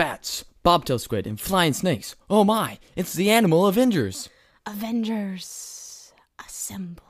[0.00, 2.16] bats, bobtail squid, and flying snakes.
[2.30, 4.30] Oh my, it's the animal Avengers.
[4.64, 7.04] Avengers, assemble.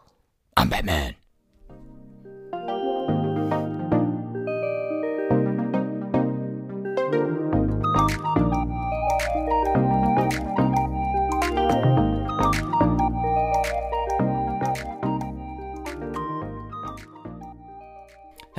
[0.57, 1.15] I'm Batman.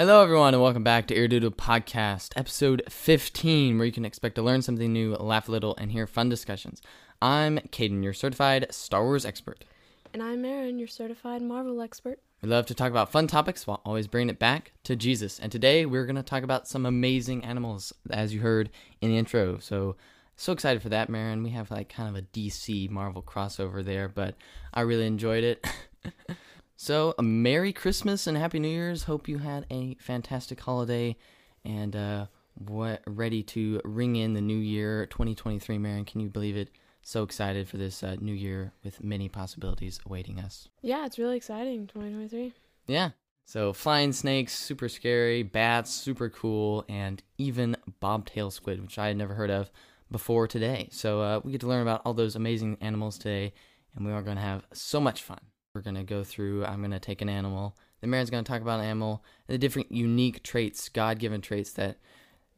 [0.01, 4.41] Hello, everyone, and welcome back to Eardoodle Podcast, episode 15, where you can expect to
[4.41, 6.81] learn something new, laugh a little, and hear fun discussions.
[7.21, 9.63] I'm Caden, your certified Star Wars expert.
[10.11, 12.17] And I'm Marin, your certified Marvel expert.
[12.41, 15.37] We love to talk about fun topics while always bringing it back to Jesus.
[15.37, 19.19] And today we're going to talk about some amazing animals, as you heard in the
[19.19, 19.59] intro.
[19.59, 19.97] So,
[20.35, 21.43] so excited for that, Marin.
[21.43, 24.33] We have like kind of a DC Marvel crossover there, but
[24.73, 25.67] I really enjoyed it.
[26.81, 29.03] so, a Merry Christmas and Happy New Year's.
[29.03, 31.15] Hope you had a fantastic holiday
[31.63, 36.05] and uh, what ready to ring in the new year 2023, Marin.
[36.05, 36.71] Can you believe it?
[37.03, 40.69] So excited for this uh, new year with many possibilities awaiting us.
[40.81, 42.51] Yeah, it's really exciting, 2023.
[42.87, 43.11] Yeah.
[43.45, 49.17] So flying snakes, super scary, bats, super cool, and even bobtail squid, which I had
[49.17, 49.69] never heard of
[50.09, 50.89] before today.
[50.91, 53.53] So uh, we get to learn about all those amazing animals today,
[53.95, 55.41] and we are going to have so much fun.
[55.73, 58.51] We're going to go through, I'm going to take an animal, the Marin's going to
[58.51, 61.97] talk about an animal, and the different unique traits, God given traits that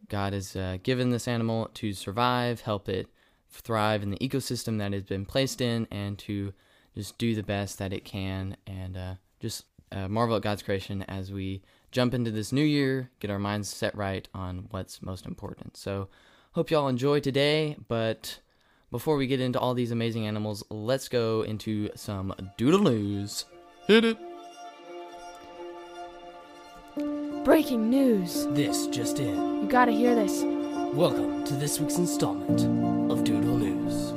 [0.09, 3.07] God has uh, given this animal to survive, help it
[3.51, 6.53] thrive in the ecosystem that it's been placed in, and to
[6.95, 11.03] just do the best that it can, and uh, just uh, marvel at God's creation
[11.03, 15.27] as we jump into this new year, get our minds set right on what's most
[15.27, 15.77] important.
[15.77, 16.09] So,
[16.53, 18.39] hope y'all enjoy today, but
[18.93, 23.45] before we get into all these amazing animals, let's go into some doodle news.
[23.87, 24.17] Hit it.
[27.43, 28.45] Breaking news.
[28.51, 29.63] This just in.
[29.63, 30.43] You gotta hear this.
[30.93, 32.61] Welcome to this week's installment
[33.11, 34.13] of Doodle News.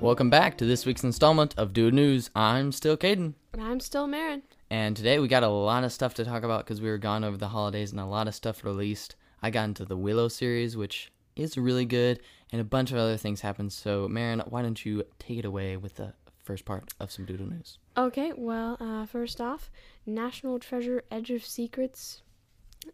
[0.00, 2.30] Welcome back to this week's installment of Doodle News.
[2.34, 3.34] I'm still Caden.
[3.52, 4.42] And I'm still Marin.
[4.74, 7.22] And today we got a lot of stuff to talk about because we were gone
[7.22, 9.14] over the holidays and a lot of stuff released.
[9.40, 12.18] I got into the Willow series, which is really good,
[12.50, 13.72] and a bunch of other things happened.
[13.72, 17.46] So, Marin, why don't you take it away with the first part of some doodle
[17.46, 17.78] news?
[17.96, 19.70] Okay, well, uh, first off,
[20.06, 22.22] National Treasure Edge of Secrets.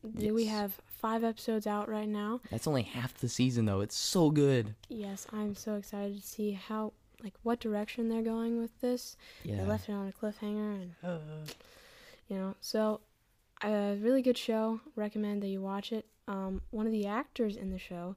[0.03, 2.43] We have five episodes out right now.
[2.51, 3.81] That's only half the season, though.
[3.81, 4.75] It's so good.
[4.91, 6.93] Yes, I'm so excited to see how,
[7.23, 9.17] like, what direction they're going with this.
[9.45, 9.65] They Yeah.
[9.65, 10.95] left it on a cliffhanger, and
[12.29, 13.01] you know, so
[13.63, 14.81] a really good show.
[14.97, 16.07] Recommend that you watch it.
[16.29, 18.15] Um, one of the actors in the show,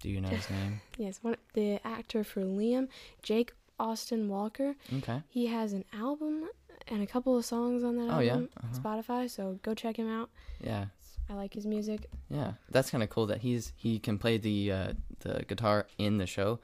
[0.00, 0.80] Do you know his name?
[0.98, 2.88] yes, one the actor for Liam,
[3.22, 4.74] Jake Austin Walker.
[4.98, 5.22] Okay.
[5.28, 6.48] He has an album
[6.88, 8.32] and a couple of songs on that Oh, yeah?
[8.32, 8.78] album, Uh-huh.
[8.80, 9.30] Spotify.
[9.30, 10.30] So go check him out.
[10.60, 10.86] Yeah.
[11.28, 12.10] I like his music.
[12.28, 12.52] Yeah.
[12.70, 16.26] That's kind of cool that he's he can play the uh, the guitar in the
[16.26, 16.60] show,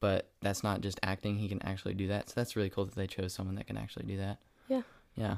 [0.00, 1.36] but that's not just acting.
[1.36, 2.28] He can actually do that.
[2.28, 4.38] So that's really cool that they chose someone that can actually do that.
[4.68, 4.82] Yeah.
[5.14, 5.36] Yeah.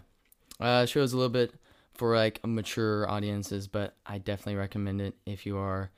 [0.61, 1.55] Uh, shows a little bit
[1.95, 5.91] for like mature audiences, but I definitely recommend it if you are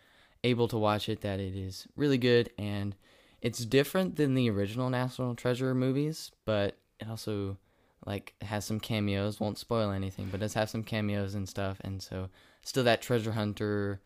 [0.45, 1.23] able to watch it.
[1.23, 2.95] That it is really good and
[3.43, 7.57] it's different than the original National Treasure movies, but it also
[8.05, 9.41] like has some cameos.
[9.41, 12.29] Won't spoil anything, but does have some cameos and stuff, and so
[12.67, 14.01] still that treasure hunter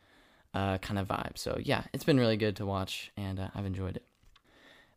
[0.52, 1.38] uh, kind of vibe.
[1.38, 4.04] So yeah, it's been really good to watch, and uh, I've enjoyed it.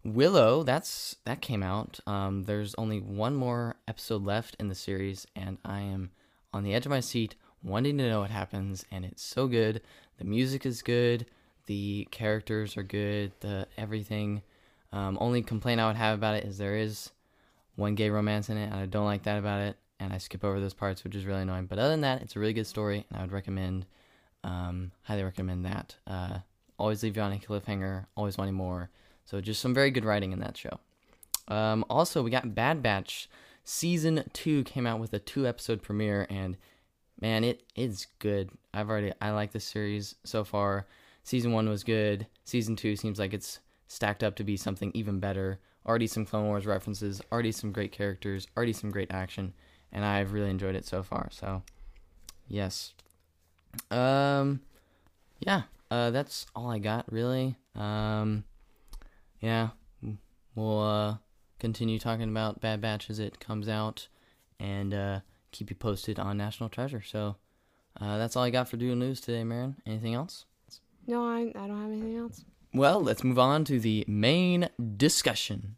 [0.04, 2.00] Willow, that's that came out.
[2.06, 6.12] Um, there's only one more episode left in the series, and I am
[6.54, 8.86] on the edge of my seat, wanting to know what happens.
[8.92, 9.82] And it's so good.
[10.18, 11.26] The music is good.
[11.68, 13.32] The characters are good.
[13.40, 14.42] The everything.
[14.92, 17.12] Um, only complaint I would have about it is there is
[17.76, 19.78] one gay romance in it, and I don't like that about it.
[20.00, 21.68] And I skip over those parts, which is really annoying.
[21.68, 23.86] But other than that, it's a really good story, and I would recommend,
[24.44, 25.96] um, highly recommend that.
[26.06, 26.40] Uh,
[26.78, 28.90] always leave you on a cliffhanger, always wanting more.
[29.26, 30.80] So just some very good writing in that show.
[31.48, 33.30] Um, also, we got Bad Batch
[33.64, 36.58] season two came out with a two episode premiere, and
[37.20, 38.50] man, it is good.
[38.74, 40.88] I've already I like this series so far.
[41.24, 42.28] Season one was good.
[42.44, 45.60] Season two seems like it's stacked up to be something even better.
[45.86, 49.54] Already some Clone Wars references, already some great characters, already some great action,
[49.94, 51.30] and I've really enjoyed it so far.
[51.32, 51.64] So,
[52.50, 52.94] yes.
[53.90, 54.60] Um,
[55.40, 55.64] yeah.
[55.90, 57.56] Uh, that's all I got really.
[57.76, 58.44] Um,
[59.40, 59.70] yeah,
[60.56, 61.18] we'll uh
[61.60, 64.08] continue talking about Bad Batch as it comes out,
[64.60, 65.20] and uh,
[65.52, 67.04] keep you posted on National Treasure.
[67.04, 67.36] So,
[68.02, 69.76] uh, that's all I got for Doodle News today, Marin.
[69.86, 70.46] Anything else?
[71.06, 72.44] No, I, I don't have anything else.
[72.74, 75.76] Well, let's move on to the main discussion.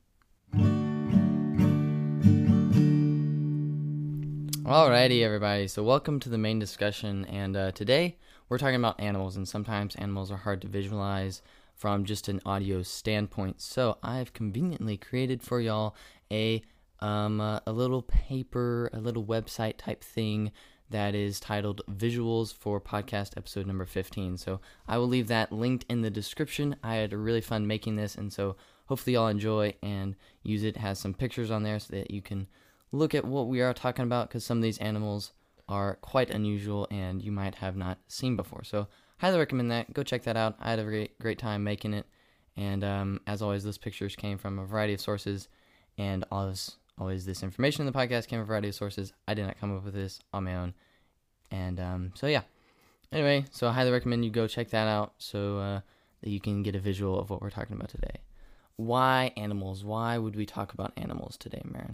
[4.66, 5.68] Alrighty, everybody.
[5.68, 7.24] So, welcome to the main discussion.
[7.26, 8.18] And uh, today
[8.50, 11.44] we're talking about animals, and sometimes animals are hard to visualize
[11.76, 13.62] from just an audio standpoint.
[13.62, 15.96] So, I've conveniently created for y'all
[16.32, 16.64] a
[17.00, 20.52] um, uh, a little paper, a little website type thing
[20.90, 24.36] that is titled Visuals for Podcast Episode Number 15.
[24.38, 26.76] So, I will leave that linked in the description.
[26.82, 28.56] I had a really fun making this, and so
[28.88, 30.70] hopefully y'all enjoy and use it.
[30.70, 32.48] it has some pictures on there so that you can
[32.92, 35.32] look at what we are talking about because some of these animals
[35.68, 38.64] are quite unusual and you might have not seen before.
[38.64, 38.88] So,
[39.18, 39.94] highly recommend that.
[39.94, 40.56] Go check that out.
[40.60, 42.06] I had a great, great time making it.
[42.58, 45.50] And um, as always, those pictures came from a variety of sources,
[45.98, 49.14] and always, always this information in the podcast came from a variety of sources.
[49.28, 50.74] I did not come up with this on my own.
[51.52, 52.42] And um, so, yeah.
[53.12, 55.82] Anyway, so I highly recommend you go check that out so uh,
[56.22, 58.22] that you can get a visual of what we're talking about today.
[58.78, 59.84] Why animals?
[59.84, 61.92] Why would we talk about animals today, Marin?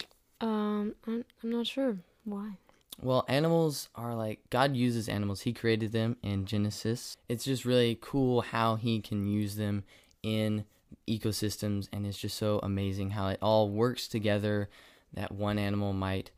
[0.82, 2.58] Um, I'm, I'm not sure why.
[3.02, 5.42] Well, animals are like God uses animals.
[5.42, 7.18] He created them in Genesis.
[7.30, 9.84] It's just really cool how he can use them
[10.24, 10.66] in
[11.08, 14.70] ecosystems and it's just so amazing how it all works together
[15.14, 16.32] that one animal might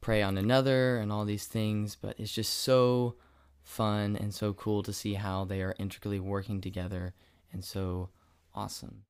[0.00, 3.14] prey on another and all these things, but it's just so
[3.62, 7.14] fun and so cool to see how they are intricately working together
[7.52, 8.08] and so
[8.54, 9.02] awesome.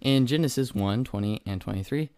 [0.00, 2.10] In Genesis 1 20 and 23,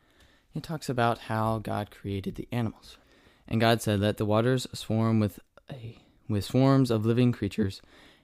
[0.55, 2.99] it talks about how God created the animals.
[3.47, 5.99] And God said, Let the waters swarm with, a,
[6.29, 7.81] with swarms of living creatures,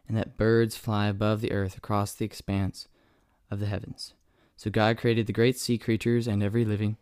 [0.09, 2.89] and that birds fly above the earth across the expanse
[3.51, 4.15] of the heavens.
[4.57, 6.97] So God created the great sea creatures and every living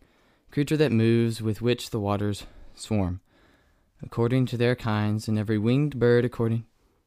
[0.51, 2.45] creature that moves with which the waters
[2.75, 3.21] swarm,
[4.03, 6.65] according to their kinds, and every winged bird according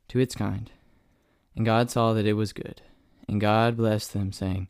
[0.09, 0.71] to its kind.
[1.55, 2.81] And God saw that it was good.
[3.27, 4.67] And God blessed them, saying,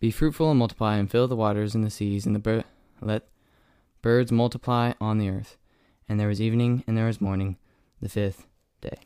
[0.00, 2.64] Be fruitful and multiply, and fill the waters and the seas, and the bir-
[3.04, 3.28] let
[4.02, 5.56] birds multiply on the earth.
[6.08, 7.56] And there was evening and there was morning,
[8.00, 8.46] the fifth
[8.80, 8.98] day.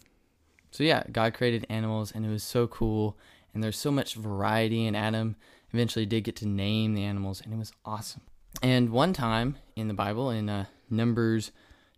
[0.71, 3.17] So yeah, God created animals, and it was so cool.
[3.55, 5.37] And there's so much variety, and Adam
[5.73, 8.23] eventually did get to name the animals, and it was awesome.
[8.63, 11.53] And one time in the Bible, in uh, Numbers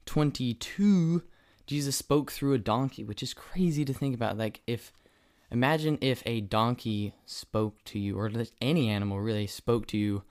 [0.07, 1.23] 22,
[1.67, 4.39] Jesus spoke through a donkey, which is crazy to think about.
[4.39, 4.93] Like, if
[5.51, 8.31] imagine if a donkey spoke to you, or
[8.61, 10.23] any animal really spoke to you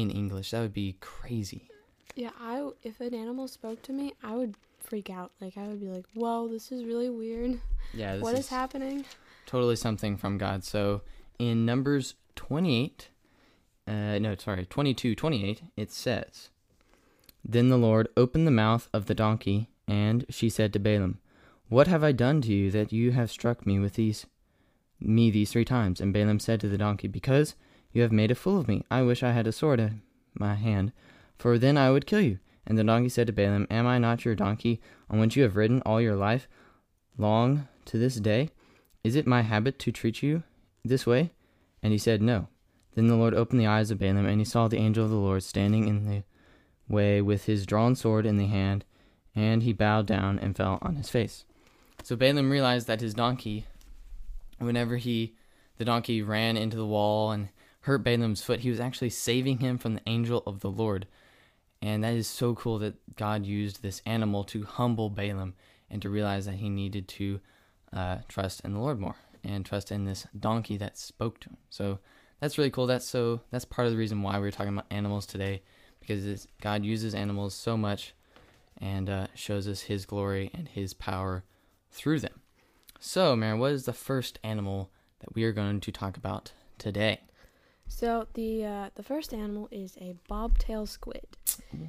[0.00, 0.50] in English.
[0.50, 1.68] That would be crazy.
[2.14, 5.32] Yeah, I if an animal spoke to me, I would freak out.
[5.40, 7.60] Like I would be like, "Whoa, this is really weird.
[7.92, 9.04] Yeah, what is, is happening?"
[9.46, 10.64] Totally something from God.
[10.64, 11.02] So
[11.38, 13.08] in Numbers 28,
[13.86, 16.50] uh, no, sorry, 22, 28, it says,
[17.44, 21.18] Then the Lord opened the mouth of the donkey, and she said to Balaam,
[21.68, 24.26] What have I done to you that you have struck me with these
[24.98, 26.00] me these three times?
[26.00, 27.54] And Balaam said to the donkey, Because
[27.96, 28.84] you have made a fool of me.
[28.90, 30.02] I wish I had a sword in
[30.34, 30.92] my hand,
[31.38, 32.38] for then I would kill you.
[32.66, 35.56] And the donkey said to Balaam, Am I not your donkey, on which you have
[35.56, 36.46] ridden all your life
[37.16, 38.50] long to this day?
[39.02, 40.42] Is it my habit to treat you
[40.84, 41.32] this way?
[41.82, 42.48] And he said, No.
[42.94, 45.16] Then the Lord opened the eyes of Balaam, and he saw the angel of the
[45.16, 46.22] Lord standing in the
[46.90, 48.84] way with his drawn sword in the hand,
[49.34, 51.46] and he bowed down and fell on his face.
[52.02, 53.64] So Balaam realized that his donkey,
[54.58, 55.34] whenever he,
[55.78, 57.48] the donkey ran into the wall and
[57.86, 61.06] hurt Balaam's foot, he was actually saving him from the angel of the Lord.
[61.80, 65.54] And that is so cool that God used this animal to humble Balaam
[65.88, 67.40] and to realize that he needed to
[67.92, 69.14] uh, trust in the Lord more
[69.44, 71.58] and trust in this donkey that spoke to him.
[71.70, 72.00] So
[72.40, 72.88] that's really cool.
[72.88, 75.62] That's so that's part of the reason why we're talking about animals today,
[76.00, 78.14] because God uses animals so much,
[78.78, 81.44] and uh, shows us His glory and His power
[81.90, 82.40] through them.
[82.98, 84.90] So, Mary, what is the first animal
[85.20, 87.20] that we are going to talk about today?
[87.88, 91.26] So the uh, the first animal is a bobtail squid.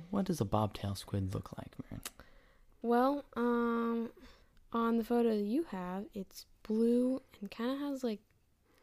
[0.09, 2.01] What does a bobtail squid look like, Mary?
[2.81, 4.09] Well, um,
[4.71, 8.19] on the photo that you have, it's blue and kind of has like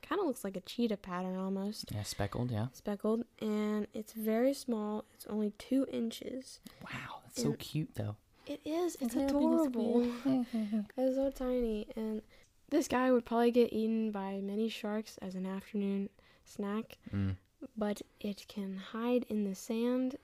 [0.02, 1.90] kind of looks like a cheetah pattern almost.
[1.92, 2.66] Yeah, speckled, yeah.
[2.72, 5.04] Speckled, and it's very small.
[5.14, 6.60] It's only two inches.
[6.82, 8.16] Wow, that's and so cute though.
[8.46, 8.96] It is.
[9.00, 10.06] It's adorable.
[10.24, 12.22] it's so tiny, and
[12.70, 16.10] this guy would probably get eaten by many sharks as an afternoon
[16.44, 16.98] snack.
[17.14, 17.36] Mm.
[17.76, 20.16] But it can hide in the sand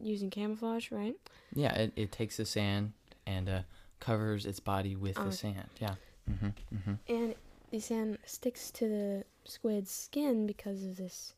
[0.00, 1.14] using camouflage, right?
[1.54, 2.92] Yeah, it, it takes the sand
[3.26, 3.60] and uh,
[4.00, 5.68] covers its body with the sand.
[5.78, 5.94] Yeah.
[6.30, 7.14] Mm-hmm, mm-hmm.
[7.14, 7.34] And
[7.70, 11.34] the sand sticks to the squid's skin because of this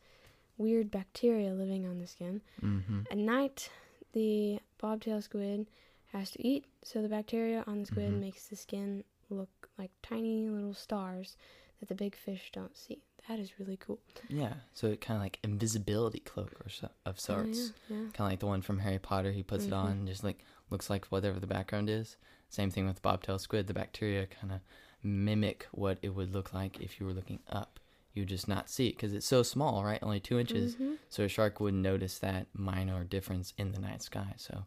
[0.57, 2.41] weird bacteria living on the skin.
[2.63, 3.01] Mm-hmm.
[3.11, 3.69] At night,
[4.13, 5.67] the bobtail squid
[6.11, 8.21] has to eat, so the bacteria on the squid mm-hmm.
[8.21, 11.35] makes the skin look like tiny little stars
[11.83, 12.99] that the big fish don't see.
[13.27, 13.99] That is really cool.
[14.29, 17.71] Yeah, so it kind of like invisibility cloak or so, of sorts.
[17.89, 18.03] Oh, yeah, yeah.
[18.13, 19.31] Kind of like the one from Harry Potter.
[19.31, 19.77] He puts it Mhm.
[19.77, 22.15] on, and just like looks like whatever the background is.
[22.49, 23.67] Same thing with bobtail squid.
[23.67, 24.61] The bacteria kind of
[25.03, 27.79] mimic what it would look like if you were looking up.
[28.13, 30.01] You just not see it because it's so small, right?
[30.01, 30.75] Only two inches.
[30.75, 30.97] Mhm.
[31.09, 34.35] So a shark wouldn't notice that minor difference in the night sky.
[34.37, 34.65] So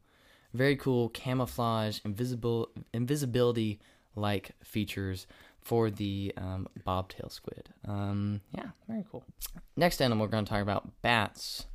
[0.53, 3.79] very cool camouflage, invisible, invisibility
[4.15, 5.27] like features
[5.67, 7.71] for the um, bobtail squid.
[7.89, 9.25] Um, yeah, very cool.
[9.77, 11.67] Next animal we're going to talk about bats.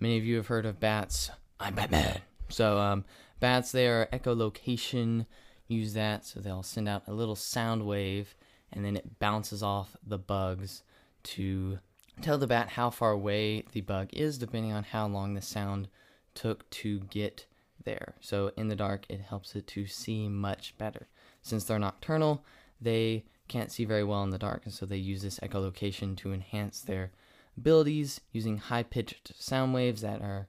[0.00, 1.30] Many of you have heard of bats.
[1.60, 2.22] I'm Batman.
[2.48, 3.04] So um,
[3.38, 5.26] bats, they are echolocation.
[5.68, 8.34] Use that so they'll send out a little sound wave,
[8.72, 10.82] and then it bounces off the bugs
[11.22, 11.78] to
[12.20, 15.86] tell the bat how far away the bug is, depending on how long the sound
[16.34, 17.46] took to get
[17.84, 18.16] there.
[18.20, 21.06] So in the dark, it helps it to see much better.
[21.42, 22.44] Since they're nocturnal,
[22.80, 26.32] they can't see very well in the dark, and so they use this echolocation to
[26.32, 27.10] enhance their
[27.56, 30.48] abilities using high pitched sound waves that are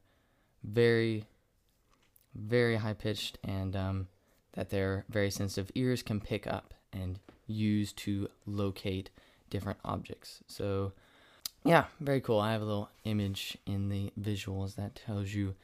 [0.63, 1.25] very,
[2.36, 4.08] very high pitched and um,
[4.54, 9.10] that their very sensitive ears can pick up and use to locate
[9.50, 10.42] different objects.
[10.48, 10.94] So,
[11.63, 12.39] yeah, very cool.
[12.39, 15.56] I have a little image in the visuals that tells you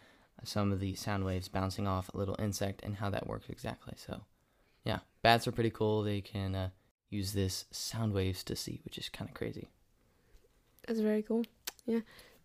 [0.44, 3.94] some of the sound waves bouncing off a little insect and how that works exactly.
[3.98, 4.22] So,
[4.84, 6.04] yeah, bats are pretty cool.
[6.04, 6.70] They can uh,
[7.13, 9.67] use this sound waves to see, which is kind of crazy.
[10.88, 11.46] That's very cool.
[11.86, 12.00] Yeah.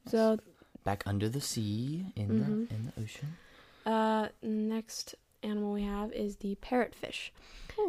[0.07, 0.39] So
[0.85, 2.69] Back under the sea in Mhm.
[2.69, 3.37] the in the ocean.
[3.85, 7.31] uh, next animal we have is the parrotfish.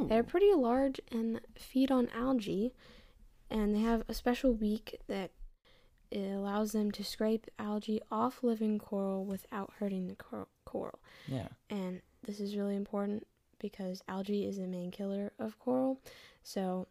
[0.08, 2.74] They're pretty large and feed on algae,
[3.50, 5.32] and they have a special beak that
[6.12, 11.00] allows them to scrape algae off living coral without hurting the cor- coral.
[11.28, 11.50] Yeah.
[11.70, 13.26] And this is really important
[13.60, 16.00] because algae is the main killer of coral.
[16.44, 16.88] So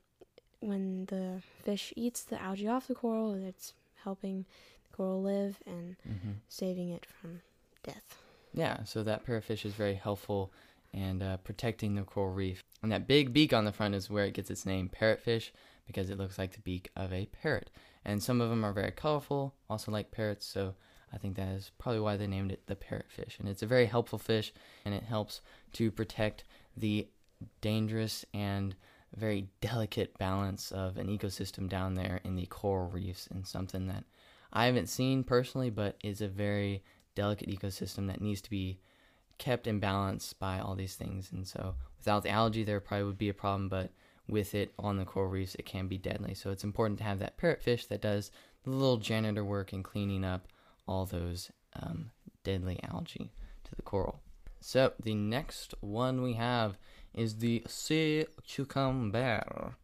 [0.61, 4.45] when the fish eats the algae off the coral, it's helping
[4.91, 7.41] the coral live and hmm saving it from
[7.83, 8.23] death.
[8.55, 10.51] Yeah, so that parrotfish is very helpful
[10.93, 12.63] and uh, protecting the coral reef.
[12.83, 15.51] And that big beak on the front is where it gets its name, parrotfish,
[15.87, 17.71] because it looks like the beak of a parrot.
[18.05, 20.75] And some of them are very colorful, also like parrots, so
[21.13, 23.39] I think that is probably why they named it the parrotfish.
[23.39, 24.53] And it's a very helpful fish,
[24.85, 25.41] and it helps
[25.75, 26.45] to protect
[26.77, 27.09] the
[27.61, 28.75] dangerous and
[29.17, 34.05] very delicate balance of an ecosystem down there in the coral reefs, and something that
[34.53, 36.83] I haven't seen personally, but is a very
[37.15, 38.81] delicate ecosystem that needs to be
[39.39, 41.31] kept in balance by all these things.
[41.33, 43.91] And so, without the algae, there probably would be a problem, but
[44.29, 46.35] with it on the coral reefs, it can be deadly.
[46.35, 48.31] So, it's important to have that parrotfish that does
[48.65, 50.49] the little janitor work and cleaning up
[50.89, 52.11] all those um,
[52.43, 53.31] deadly algae
[53.65, 54.21] to the coral.
[54.61, 56.77] So, the next one we have
[57.15, 59.77] is the sea cucumber.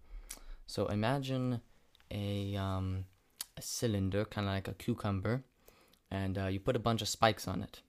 [0.67, 1.61] So, imagine
[2.11, 3.05] a, um,
[3.57, 5.45] a cylinder, kind of like a cucumber,
[6.11, 7.83] and uh, you put a bunch of spikes on it.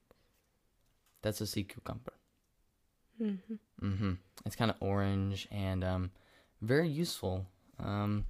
[1.24, 2.14] That's a sea cucumber.
[3.22, 3.86] Mm-hmm.
[3.86, 4.14] Mm-hmm.
[4.46, 6.12] It's kind of orange and um,
[6.62, 7.48] very useful.
[7.80, 8.26] Um,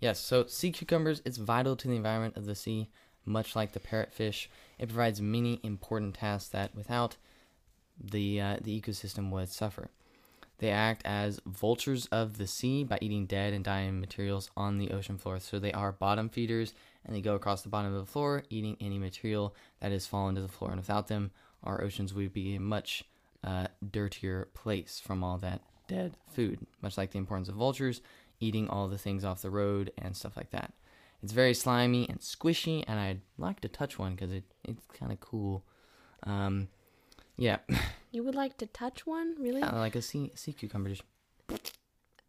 [0.00, 2.90] yes, so sea cucumbers, it's vital to the environment of the sea,
[3.28, 4.48] much like the parrotfish.
[4.78, 7.16] It provides many important tasks that without
[8.02, 9.90] the uh, the ecosystem would suffer.
[10.58, 14.90] They act as vultures of the sea by eating dead and dying materials on the
[14.90, 15.38] ocean floor.
[15.38, 18.76] So they are bottom feeders and they go across the bottom of the floor, eating
[18.80, 20.70] any material that has fallen to the floor.
[20.70, 21.30] And without them,
[21.62, 23.04] our oceans would be a much
[23.44, 28.00] uh, dirtier place from all that dead food, much like the importance of vultures
[28.40, 30.72] eating all the things off the road and stuff like that.
[31.22, 35.10] It's very slimy and squishy, and I'd like to touch one because it, it's kind
[35.12, 35.64] of cool.
[36.22, 36.68] Um,
[37.36, 37.58] yeah,
[38.12, 39.60] You would like to touch one, really?
[39.60, 40.90] yeah, like a sea, sea cucumber.
[40.90, 41.02] Just,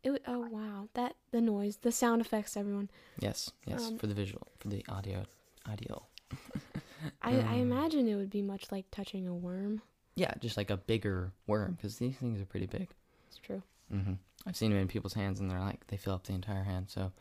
[0.04, 2.90] It oh wow, that the noise, the sound effects, everyone.
[3.20, 5.26] yes, yes, Um, for the visual, for the audio,
[5.68, 6.04] audio.
[7.22, 9.82] I, I Um, imagine it would be much like touching a worm.
[10.16, 12.88] Yeah, just like a bigger worm because these things are pretty big.
[13.28, 13.62] It's true.
[13.92, 14.14] hmm
[14.46, 16.90] I've seen them in people's hands, and they're like they fill up the entire hand.
[16.90, 17.12] So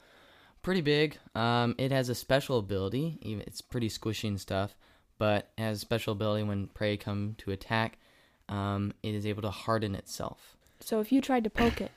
[0.62, 1.18] pretty big.
[1.34, 3.18] Um, it has a special ability.
[3.22, 4.76] Even it's pretty squishy and stuff,
[5.18, 7.98] but it has a special ability when prey come to attack.
[8.48, 10.56] Um, it is able to harden itself.
[10.80, 11.90] So if you tried to poke it,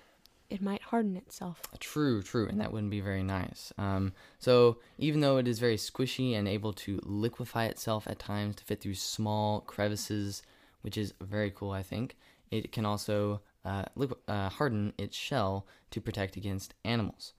[0.50, 1.62] it might harden itself.
[1.80, 3.72] True, true, and that wouldn't be very nice.
[3.78, 8.58] Um, so even though it is very squishy and able to liquefy itself at times
[8.58, 10.44] to fit through small crevices,
[10.82, 12.18] which is very cool, I think,
[12.50, 17.34] it can also uh, liqu- uh, harden its shell to protect against animals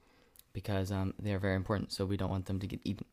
[0.53, 1.93] because um, they are very important.
[1.93, 3.07] So we don't want them to get eaten.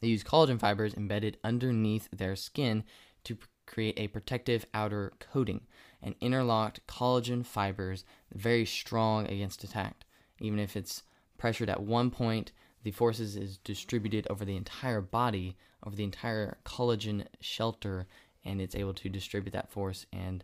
[0.00, 2.84] They use collagen fibers embedded underneath their skin
[3.24, 5.62] to create a protective outer coating
[6.02, 8.04] and interlocked collagen fibers
[8.34, 10.04] very strong against attack.
[10.40, 11.04] Even if it's
[11.38, 12.50] pressured at one point,
[12.82, 18.08] the forces is distributed over the entire body, over the entire collagen shelter,
[18.44, 20.42] and it's able to distribute that force and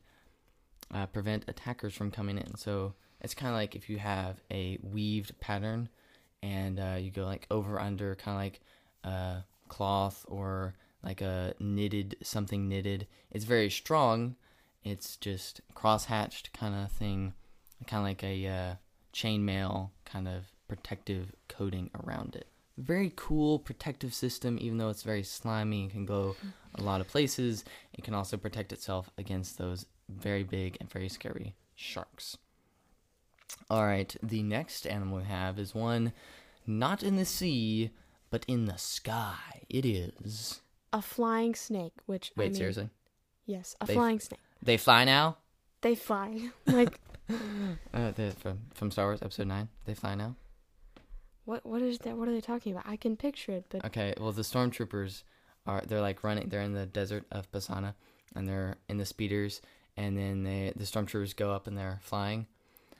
[0.95, 2.57] uh, prevent attackers from coming in.
[2.57, 5.89] So it's kind of like if you have a weaved pattern
[6.42, 8.61] and uh, you go like over under, kind of like
[9.04, 13.07] a cloth or like a knitted something knitted.
[13.30, 14.37] It's very strong.
[14.85, 17.35] It's just cross hatched kind of thing,
[17.87, 18.75] kind of like a uh,
[19.12, 22.47] chainmail kind of protective coating around it.
[22.76, 26.37] Very cool protective system, even though it's very slimy and can go
[26.76, 27.64] a lot of places.
[27.92, 32.38] It can also protect itself against those very big and very scary sharks.
[33.71, 36.12] All right, the next animal we have is one
[36.67, 37.90] not in the sea,
[38.31, 39.62] but in the sky.
[39.69, 40.61] It is.
[40.93, 42.90] A flying snake, which I Wait, mean, seriously?
[43.47, 44.40] Yes, a They- flying snake.
[44.62, 45.37] They fly now?
[45.83, 46.50] They fly.
[46.67, 47.00] like
[47.93, 49.69] Uh, from, from Star Wars Episode 9.
[49.85, 50.35] They fly now?
[51.45, 51.64] what?
[51.64, 52.17] What is that?
[52.17, 52.87] What are they talking about?
[52.87, 55.23] I can picture it, but Okay, well, the stormtroopers
[55.67, 57.95] are, they're like running, they're in the desert of Pasaana,
[58.35, 59.61] and they're in the speeders,
[59.97, 62.47] and then they, the stormtroopers go up and they're flying,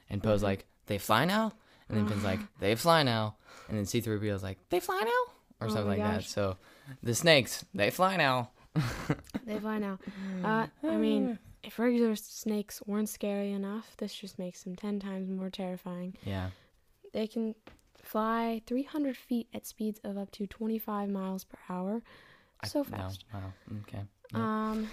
[0.09, 0.43] and Poe's Mhm.
[0.43, 1.53] like, they fly now?
[1.87, 3.35] And then Finn's like, they fly now.
[3.67, 5.33] And then C-3PO's like, they fly now?
[5.61, 6.15] Or Oh something my like that.
[6.21, 6.29] gosh.
[6.29, 6.57] So,
[7.03, 8.49] the snakes, they fly now.
[9.45, 9.99] they fly now.
[10.43, 15.29] Uh, I mean, if regular snakes weren't scary enough, this just makes them ten times
[15.29, 16.15] more terrifying.
[16.23, 16.51] Yeah.
[17.11, 17.55] They can
[18.01, 22.01] fly 300 feet at speeds of up to 25 miles per hour.
[22.61, 23.25] I- So no, fast.
[23.33, 23.53] Wow.
[23.81, 24.03] Okay.
[24.33, 24.89] Um,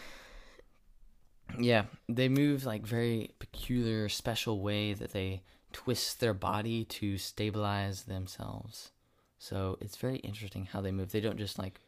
[1.58, 8.04] Yeah, they move like very peculiar, special way that they twist their body to stabilize
[8.04, 8.90] themselves.
[9.38, 11.12] So it's very interesting how they move.
[11.12, 11.80] They don't just like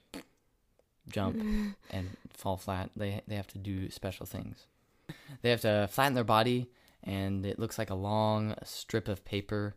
[1.08, 1.42] jump
[1.90, 2.90] and fall flat.
[2.96, 4.66] They they have to do special things.
[5.42, 6.68] They have to flatten their body,
[7.02, 9.74] and it looks like a long strip of paper,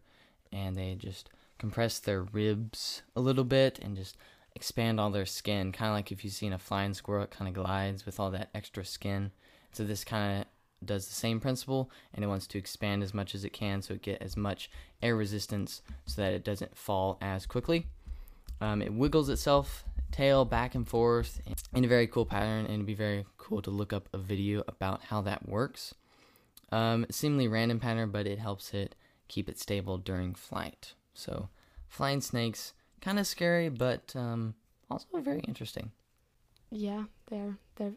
[0.51, 4.17] and they just compress their ribs a little bit and just
[4.55, 7.47] expand all their skin, kind of like if you've seen a flying squirrel, it kind
[7.47, 9.31] of glides with all that extra skin.
[9.71, 10.47] So this kind of
[10.85, 13.93] does the same principle, and it wants to expand as much as it can, so
[13.93, 14.69] it get as much
[15.01, 17.87] air resistance, so that it doesn't fall as quickly.
[18.59, 21.41] Um, it wiggles itself tail back and forth
[21.73, 24.63] in a very cool pattern, and it'd be very cool to look up a video
[24.67, 25.93] about how that works.
[26.71, 28.95] Um, seemingly random pattern, but it helps it
[29.27, 30.93] keep it stable during flight.
[31.13, 31.49] So,
[31.87, 34.55] flying snakes, kind of scary, but um,
[34.89, 35.91] also very interesting.
[36.71, 37.93] yeah, they're they're.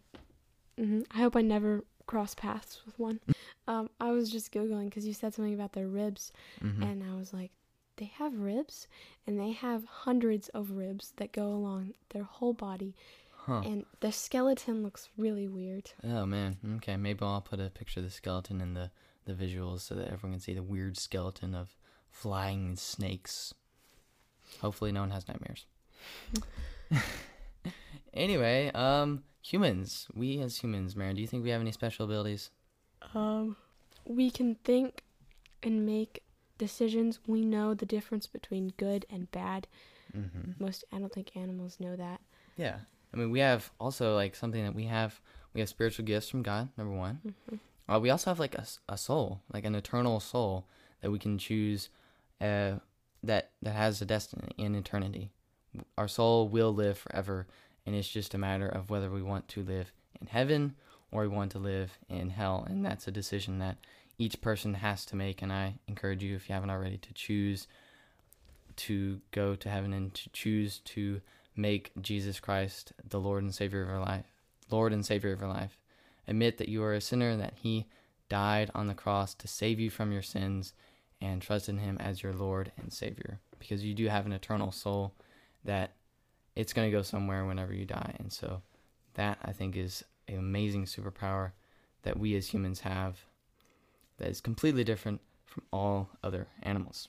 [0.78, 3.20] Hmm I hope I never cross paths with one.
[3.66, 7.14] um, I was just googling because you said something about their ribs, hmm and I
[7.16, 7.50] was like,
[7.96, 8.88] they have ribs,
[9.26, 12.94] and they have hundreds of ribs that go along their whole body,
[13.46, 13.60] Huh.
[13.64, 15.90] and their skeleton looks really weird.
[16.02, 16.56] Oh man.
[16.76, 18.90] Okay, maybe I'll put a picture of the skeleton in the
[19.26, 21.76] the visuals so that everyone can see the weird skeleton of
[22.10, 23.54] flying snakes.
[24.60, 25.66] Hopefully, no one has nightmares.
[28.14, 30.09] anyway, um, humans.
[30.14, 32.50] We as humans, Marin, do you think we have any special abilities?
[33.14, 33.57] Um,
[34.07, 35.02] we can think
[35.62, 36.22] and make
[36.59, 37.20] decisions.
[37.26, 39.66] We know the difference between good and bad.
[40.16, 40.62] Mm-hmm.
[40.62, 42.20] Most, I don't think animals know that.
[42.57, 42.78] Yeah.
[43.12, 45.20] I mean, we have also like something that we have.
[45.52, 46.68] We have spiritual gifts from God.
[46.76, 47.20] Number one.
[47.26, 47.59] Mhm.
[47.87, 50.66] Uh, we also have like a, a soul, like an eternal soul
[51.02, 51.90] that we can choose,
[52.40, 52.76] uh,
[53.22, 55.30] that that has a destiny in eternity.
[55.98, 57.46] Our soul will live forever,
[57.87, 60.75] and it's just a matter of whether we want to live in heaven
[61.11, 63.79] or we want to live in hell, and that's a decision that
[64.18, 65.42] each person has to make.
[65.42, 67.66] And I encourage you, if you haven't already, to choose
[68.77, 71.20] to go to heaven and to choose to
[71.57, 74.27] make Jesus Christ the Lord and Savior of your life.
[74.70, 75.79] Lord and Savior of your life.
[76.27, 77.87] Admit that you are a sinner and that He
[78.29, 80.73] died on the cross to save you from your sins
[81.20, 83.40] and trust in Him as your Lord and Savior.
[83.59, 85.14] Because you do have an eternal soul
[85.64, 85.92] that
[86.56, 88.14] it's going to go somewhere whenever you die.
[88.18, 88.62] And so
[89.14, 91.52] that, I think, is an amazing superpower
[92.02, 93.18] that we as humans have
[94.18, 97.08] that is completely different from all other animals.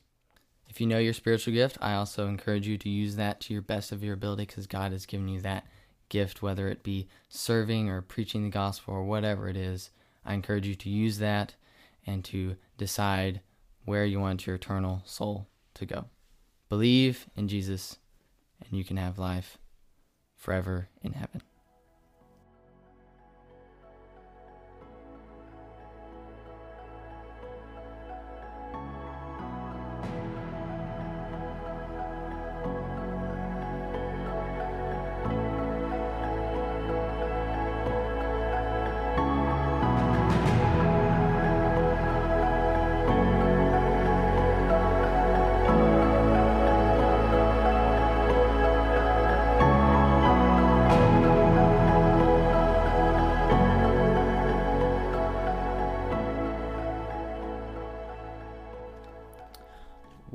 [0.69, 3.61] If you know your spiritual gift, I also encourage you to use that to your
[3.61, 5.67] best of your ability because God has given you that
[6.09, 9.91] gift, whether it be serving or preaching the gospel or whatever it is.
[10.25, 11.55] I encourage you to use that
[12.05, 13.41] and to decide
[13.85, 16.05] where you want your eternal soul to go.
[16.69, 17.97] Believe in Jesus,
[18.69, 19.57] and you can have life
[20.35, 21.41] forever in heaven.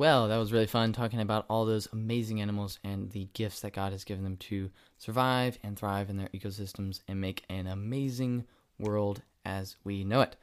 [0.00, 3.74] Well, that was really fun talking about all those amazing animals and the gifts that
[3.74, 8.46] God has given them to survive and thrive in their ecosystems and make an amazing
[8.78, 10.36] world as we know it.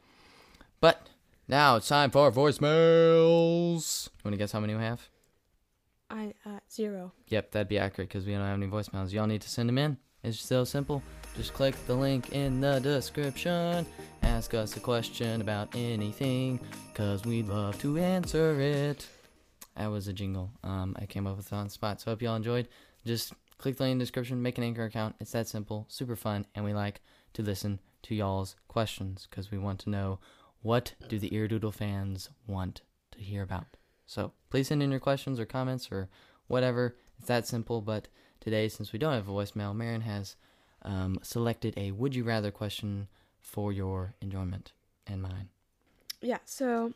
[0.79, 1.09] But
[1.47, 4.09] now it's time for voicemails.
[4.09, 5.09] You want to guess how many we have?
[6.11, 7.13] I uh, zero.
[7.29, 9.11] Yep, that'd be accurate because we don't have any voicemails.
[9.11, 9.97] Y'all need to send them in.
[10.23, 11.01] It's so simple.
[11.35, 13.87] Just click the link in the description.
[14.21, 16.59] Ask us a question about anything
[16.93, 19.07] because we'd love to answer it.
[19.77, 20.51] That was a jingle.
[20.63, 22.01] Um, I came up with it on the spot.
[22.01, 22.67] So I hope y'all enjoyed.
[23.05, 25.15] Just click the link in the description, make an Anchor account.
[25.19, 27.01] It's that simple, super fun, and we like
[27.33, 30.19] to listen to y'all's questions because we want to know
[30.61, 33.77] what do the Eardoodle fans want to hear about.
[34.05, 36.09] So please send in your questions or comments or
[36.47, 36.95] whatever.
[37.19, 37.81] It's that simple.
[37.81, 38.07] But
[38.39, 40.35] today, since we don't have a voicemail, Marin has
[40.81, 43.07] um, selected a would you rather question
[43.39, 44.73] for your enjoyment
[45.05, 45.49] and mine.
[46.21, 46.39] Yeah.
[46.45, 46.93] So,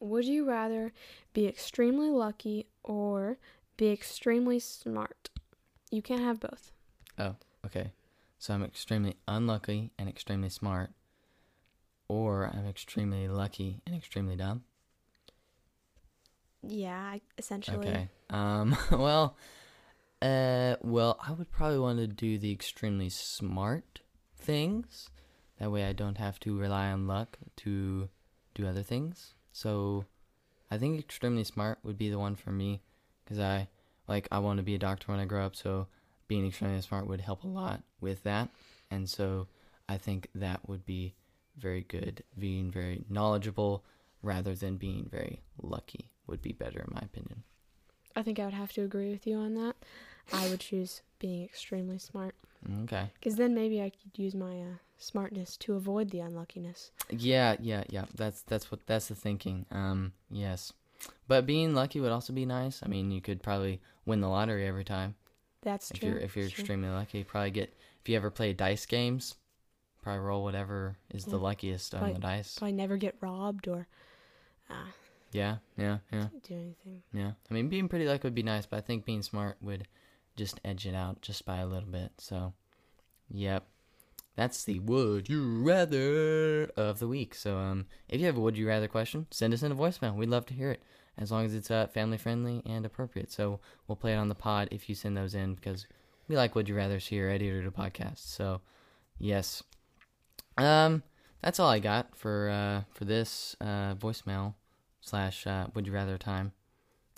[0.00, 0.92] would you rather
[1.32, 3.38] be extremely lucky or
[3.76, 5.30] be extremely smart?
[5.90, 6.72] You can't have both.
[7.18, 7.92] Oh, okay.
[8.38, 10.90] So I'm extremely unlucky and extremely smart,
[12.08, 14.64] or I'm extremely lucky and extremely dumb.
[16.62, 17.88] Yeah, essentially.
[17.88, 18.08] Okay.
[18.30, 18.76] Um.
[18.90, 19.36] Well.
[20.20, 20.76] Uh.
[20.82, 24.00] Well, I would probably want to do the extremely smart
[24.36, 25.10] things.
[25.58, 28.10] That way, I don't have to rely on luck to
[28.54, 29.35] do other things.
[29.56, 30.04] So,
[30.70, 32.82] I think extremely smart would be the one for me,
[33.24, 33.68] because I
[34.06, 35.56] like I want to be a doctor when I grow up.
[35.56, 35.86] So,
[36.28, 38.50] being extremely smart would help a lot with that.
[38.90, 39.48] And so,
[39.88, 41.14] I think that would be
[41.56, 42.22] very good.
[42.38, 43.82] Being very knowledgeable
[44.20, 47.42] rather than being very lucky would be better, in my opinion.
[48.14, 49.76] I think I would have to agree with you on that.
[50.34, 52.34] I would choose being extremely smart
[52.82, 53.10] Okay.
[53.14, 56.90] because then maybe I could use my uh, smartness to avoid the unluckiness.
[57.10, 58.06] Yeah, yeah, yeah.
[58.14, 59.66] That's that's what that's the thinking.
[59.70, 60.72] Um, yes,
[61.28, 62.82] but being lucky would also be nice.
[62.82, 65.14] I mean, you could probably win the lottery every time
[65.62, 66.10] That's if true.
[66.10, 66.62] you're if you're that's true.
[66.62, 67.22] extremely lucky.
[67.24, 69.36] Probably get if you ever play dice games,
[70.02, 71.42] probably roll whatever is the Yeah.
[71.42, 72.58] luckiest on the dice.
[72.58, 73.86] Probably never get robbed or
[74.70, 74.90] uh,
[75.32, 77.02] Yeah, yeah, yeah, do anything.
[77.12, 77.32] yeah.
[77.50, 79.86] I mean, being pretty lucky would be nice, but I think being smart would
[80.36, 82.12] just edge it out just by a little bit.
[82.18, 82.52] So,
[83.28, 83.66] yep.
[84.36, 87.34] That's the would you rather of the week.
[87.34, 90.14] So, um, if you have a would you rather question, send us in a voicemail.
[90.14, 90.82] We'd love to hear it,
[91.16, 93.32] as long as it's uh, family friendly and appropriate.
[93.32, 95.86] So, we'll play it on the pod if you send those in because
[96.28, 98.18] we like would you rather's here at Eardoodle Podcast.
[98.18, 98.60] So,
[99.18, 99.62] yes.
[100.58, 101.02] Um,
[101.42, 104.54] that's all I got for uh for this uh voicemail
[105.00, 106.52] slash uh, would you rather time.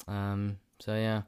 [0.06, 1.22] Um, so yeah.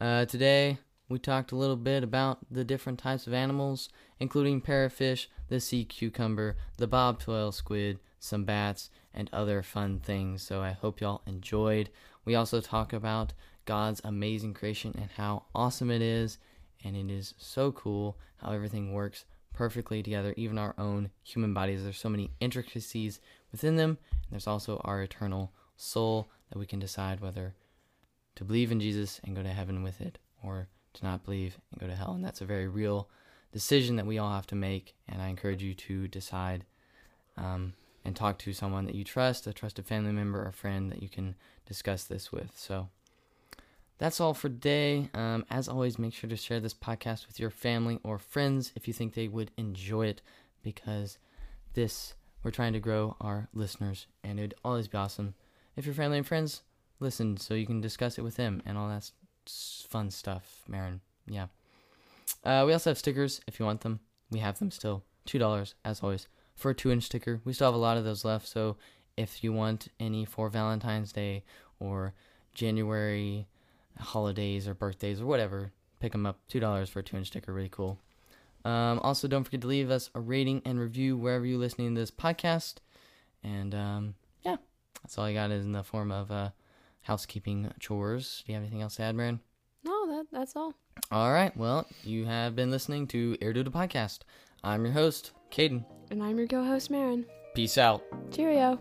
[0.00, 3.88] Uh, today we talked a little bit about the different types of animals,
[4.18, 10.42] including parrotfish, the sea cucumber, the bobtail squid, some bats, and other fun things.
[10.42, 11.90] So I hope y'all enjoyed.
[12.24, 13.32] We also talk about
[13.64, 16.38] God's amazing creation and how awesome it is,
[16.84, 21.82] and it is so cool how everything works perfectly together, even our own human bodies.
[21.82, 23.20] There's so many intricacies
[23.52, 27.54] within them, and there's also our eternal soul that we can decide whether
[28.34, 31.80] to believe in Jesus and go to heaven with it or to not believe and
[31.80, 32.12] go to hell.
[32.12, 33.08] And that's a very real
[33.52, 34.94] decision that we all have to make.
[35.08, 36.64] And I encourage you to decide
[37.36, 41.02] um, and talk to someone that you trust, a trusted family member or friend that
[41.02, 41.34] you can
[41.66, 42.52] discuss this with.
[42.56, 42.88] So
[43.98, 45.10] that's all for today.
[45.14, 48.86] Um, as always, make sure to share this podcast with your family or friends if
[48.86, 50.22] you think they would enjoy it
[50.62, 51.18] because
[51.74, 55.34] this, we're trying to grow our listeners and it'd always be awesome
[55.76, 56.62] if your family and friends
[57.00, 59.10] listen so you can discuss it with them and all that
[59.48, 61.00] fun stuff, Marin.
[61.26, 61.46] Yeah.
[62.44, 64.00] Uh, we also have stickers if you want them.
[64.30, 65.04] We have them still.
[65.26, 67.40] $2 as always for a 2 inch sticker.
[67.44, 68.46] We still have a lot of those left.
[68.46, 68.76] So
[69.16, 71.44] if you want any for Valentine's Day
[71.80, 72.14] or
[72.54, 73.46] January
[73.98, 76.38] holidays or birthdays or whatever, pick them up.
[76.50, 77.52] $2 for a 2 inch sticker.
[77.52, 77.98] Really cool.
[78.64, 82.00] Um, also, don't forget to leave us a rating and review wherever you're listening to
[82.00, 82.76] this podcast.
[83.44, 84.56] And um, yeah,
[85.02, 86.50] that's all I got is in the form of uh,
[87.06, 88.42] housekeeping chores.
[88.44, 89.40] Do you have anything else to add, Marin?
[89.84, 90.74] No, that that's all.
[91.10, 91.56] All right.
[91.56, 94.20] Well, you have been listening to Eardoodle Podcast.
[94.64, 95.84] I'm your host, Caden.
[96.10, 97.24] And I'm your co-host Marin.
[97.54, 98.02] Peace out.
[98.32, 98.80] Cheerio.